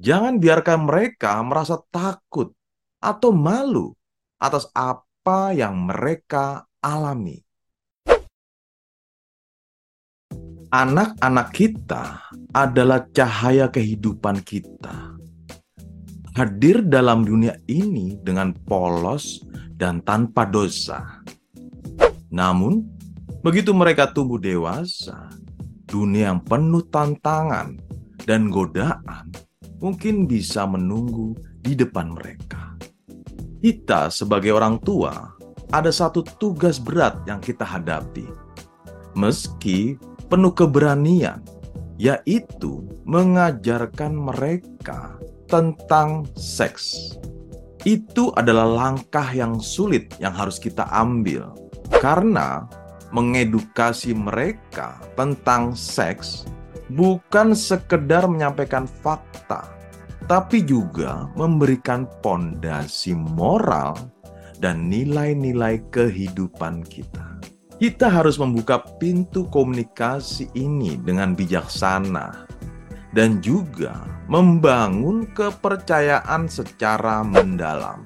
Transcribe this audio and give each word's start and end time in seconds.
Jangan 0.00 0.40
biarkan 0.40 0.88
mereka 0.88 1.36
merasa 1.44 1.76
takut 1.92 2.56
atau 3.04 3.36
malu 3.36 3.92
atas 4.40 4.64
apa 4.72 5.52
yang 5.52 5.76
mereka 5.76 6.64
alami. 6.80 7.36
Anak-anak 10.72 11.52
kita 11.52 12.32
adalah 12.56 13.04
cahaya 13.12 13.68
kehidupan 13.68 14.40
kita. 14.40 15.20
Hadir 16.32 16.80
dalam 16.80 17.20
dunia 17.20 17.60
ini 17.68 18.16
dengan 18.24 18.56
polos 18.56 19.44
dan 19.76 20.00
tanpa 20.00 20.48
dosa. 20.48 21.20
Namun, 22.32 22.88
begitu 23.44 23.76
mereka 23.76 24.08
tumbuh 24.08 24.40
dewasa, 24.40 25.28
dunia 25.84 26.32
yang 26.32 26.40
penuh 26.40 26.88
tantangan 26.88 27.76
dan 28.24 28.48
godaan 28.48 29.49
mungkin 29.80 30.28
bisa 30.28 30.68
menunggu 30.68 31.34
di 31.60 31.72
depan 31.74 32.12
mereka. 32.12 32.76
Kita, 33.60 34.08
sebagai 34.08 34.56
orang 34.56 34.80
tua, 34.80 35.12
ada 35.68 35.92
satu 35.92 36.24
tugas 36.40 36.80
berat 36.80 37.20
yang 37.28 37.40
kita 37.40 37.64
hadapi. 37.64 38.24
Meski 39.12 40.00
penuh 40.32 40.54
keberanian, 40.54 41.44
yaitu 42.00 42.86
mengajarkan 43.04 44.16
mereka 44.16 45.20
tentang 45.50 46.24
seks. 46.38 47.16
Itu 47.84 48.32
adalah 48.36 48.68
langkah 48.68 49.28
yang 49.32 49.60
sulit 49.60 50.12
yang 50.20 50.32
harus 50.32 50.56
kita 50.60 50.88
ambil, 50.88 51.52
karena 52.00 52.64
mengedukasi 53.10 54.14
mereka 54.14 55.00
tentang 55.18 55.74
seks 55.74 56.46
bukan 56.94 57.54
sekedar 57.54 58.26
menyampaikan 58.26 58.84
fakta, 58.86 59.70
tapi 60.26 60.62
juga 60.62 61.30
memberikan 61.38 62.06
pondasi 62.22 63.14
moral 63.14 63.94
dan 64.58 64.90
nilai-nilai 64.90 65.80
kehidupan 65.94 66.84
kita. 66.86 67.40
Kita 67.80 68.12
harus 68.12 68.36
membuka 68.36 68.84
pintu 69.00 69.48
komunikasi 69.48 70.52
ini 70.52 71.00
dengan 71.00 71.32
bijaksana 71.32 72.44
dan 73.16 73.40
juga 73.40 74.04
membangun 74.28 75.24
kepercayaan 75.32 76.44
secara 76.46 77.24
mendalam. 77.24 78.04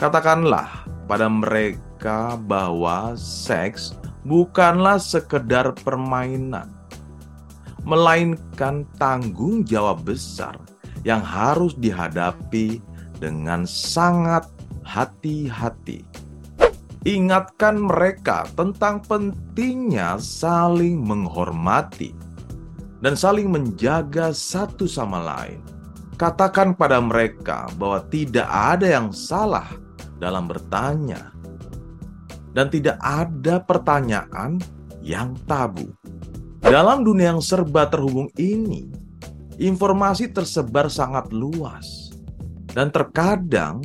Katakanlah 0.00 0.86
pada 1.10 1.26
mereka 1.28 2.38
bahwa 2.38 3.18
seks 3.18 3.98
bukanlah 4.22 5.02
sekedar 5.02 5.74
permainan, 5.82 6.70
melainkan 7.86 8.86
tanggung 8.96 9.62
jawab 9.62 10.02
besar 10.06 10.58
yang 11.06 11.22
harus 11.22 11.76
dihadapi 11.78 12.82
dengan 13.18 13.66
sangat 13.66 14.46
hati-hati 14.82 16.02
Ingatkan 17.06 17.78
mereka 17.78 18.42
tentang 18.58 18.98
pentingnya 19.06 20.18
saling 20.18 20.98
menghormati 20.98 22.10
dan 22.98 23.14
saling 23.14 23.48
menjaga 23.48 24.34
satu 24.34 24.90
sama 24.90 25.22
lain. 25.22 25.62
Katakan 26.18 26.74
pada 26.74 26.98
mereka 26.98 27.70
bahwa 27.78 28.02
tidak 28.10 28.50
ada 28.50 28.98
yang 28.98 29.14
salah 29.14 29.70
dalam 30.18 30.50
bertanya, 30.50 31.30
dan 32.58 32.66
tidak 32.66 32.98
ada 32.98 33.62
pertanyaan 33.62 34.58
yang 34.98 35.38
tabu. 35.46 35.88
Dalam 36.68 37.00
dunia 37.00 37.32
yang 37.32 37.40
serba 37.40 37.88
terhubung 37.88 38.28
ini, 38.36 38.92
informasi 39.56 40.28
tersebar 40.28 40.92
sangat 40.92 41.32
luas, 41.32 42.12
dan 42.76 42.92
terkadang 42.92 43.80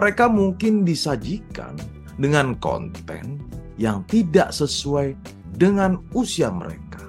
mereka 0.00 0.32
mungkin 0.32 0.80
disajikan 0.80 1.76
dengan 2.16 2.56
konten 2.56 3.36
yang 3.76 4.00
tidak 4.08 4.48
sesuai 4.48 5.12
dengan 5.60 6.00
usia 6.16 6.48
mereka. 6.48 7.04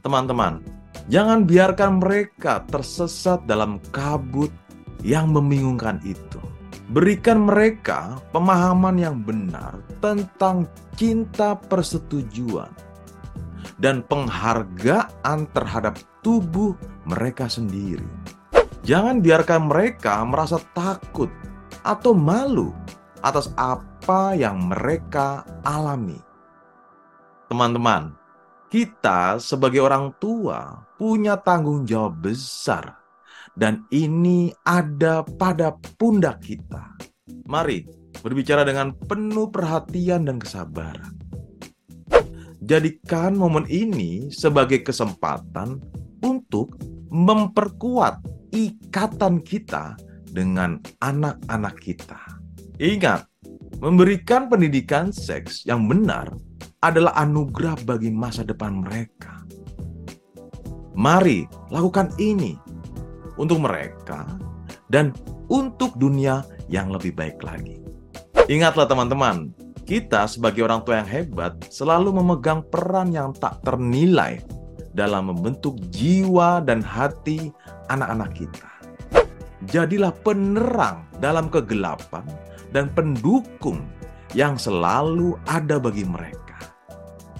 Teman-teman, 0.00 0.64
jangan 1.12 1.44
biarkan 1.44 2.00
mereka 2.00 2.64
tersesat 2.72 3.44
dalam 3.44 3.76
kabut 3.92 4.48
yang 5.04 5.36
membingungkan 5.36 6.00
itu. 6.00 6.40
Berikan 6.96 7.44
mereka 7.44 8.16
pemahaman 8.32 8.96
yang 8.96 9.20
benar 9.20 9.84
tentang 10.00 10.64
cinta 10.96 11.60
persetujuan 11.60 12.86
dan 13.76 14.04
penghargaan 14.04 15.48
terhadap 15.52 16.00
tubuh 16.24 16.76
mereka 17.04 17.48
sendiri. 17.48 18.08
Jangan 18.86 19.18
biarkan 19.18 19.66
mereka 19.66 20.22
merasa 20.22 20.62
takut 20.72 21.28
atau 21.82 22.14
malu 22.14 22.70
atas 23.24 23.50
apa 23.58 24.38
yang 24.38 24.70
mereka 24.70 25.42
alami. 25.66 26.18
Teman-teman, 27.50 28.14
kita 28.70 29.38
sebagai 29.42 29.82
orang 29.82 30.14
tua 30.18 30.86
punya 30.98 31.38
tanggung 31.38 31.86
jawab 31.86 32.30
besar, 32.30 32.98
dan 33.54 33.86
ini 33.90 34.52
ada 34.62 35.22
pada 35.24 35.74
pundak 35.98 36.42
kita. 36.42 36.94
Mari 37.46 37.86
berbicara 38.20 38.62
dengan 38.66 38.94
penuh 38.94 39.50
perhatian 39.50 40.26
dan 40.26 40.36
kesabaran. 40.38 41.15
Jadikan 42.66 43.38
momen 43.38 43.62
ini 43.70 44.26
sebagai 44.34 44.82
kesempatan 44.82 45.78
untuk 46.18 46.74
memperkuat 47.14 48.18
ikatan 48.50 49.38
kita 49.38 49.94
dengan 50.26 50.82
anak-anak 50.98 51.78
kita. 51.78 52.18
Ingat, 52.82 53.22
memberikan 53.78 54.50
pendidikan 54.50 55.14
seks 55.14 55.62
yang 55.62 55.86
benar 55.86 56.26
adalah 56.82 57.14
anugerah 57.14 57.78
bagi 57.86 58.10
masa 58.10 58.42
depan 58.42 58.82
mereka. 58.82 59.46
Mari 60.98 61.46
lakukan 61.70 62.10
ini 62.18 62.58
untuk 63.38 63.62
mereka 63.62 64.26
dan 64.90 65.14
untuk 65.46 65.94
dunia 65.94 66.42
yang 66.66 66.90
lebih 66.90 67.14
baik 67.14 67.38
lagi. 67.46 67.78
Ingatlah 68.50 68.90
teman-teman, 68.90 69.54
kita 69.86 70.26
sebagai 70.26 70.66
orang 70.66 70.82
tua 70.82 70.98
yang 70.98 71.06
hebat 71.06 71.54
selalu 71.70 72.18
memegang 72.18 72.60
peran 72.66 73.14
yang 73.14 73.30
tak 73.38 73.62
ternilai 73.62 74.42
dalam 74.98 75.30
membentuk 75.30 75.78
jiwa 75.94 76.58
dan 76.58 76.82
hati 76.82 77.54
anak-anak 77.86 78.34
kita. 78.34 78.68
Jadilah 79.70 80.10
penerang 80.26 81.06
dalam 81.22 81.46
kegelapan 81.46 82.26
dan 82.74 82.90
pendukung 82.92 83.86
yang 84.34 84.58
selalu 84.58 85.38
ada 85.46 85.78
bagi 85.78 86.02
mereka. 86.02 86.58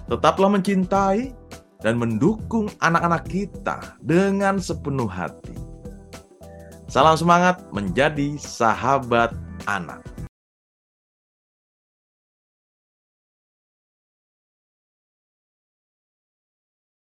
Tetaplah 0.07 0.55
mencintai 0.55 1.35
dan 1.83 1.99
mendukung 1.99 2.71
anak-anak 2.79 3.27
kita 3.27 3.99
dengan 4.01 4.63
sepenuh 4.63 5.11
hati. 5.11 5.55
Salam 6.87 7.19
semangat 7.19 7.59
menjadi 7.75 8.39
sahabat 8.39 9.35
anak. 9.67 10.16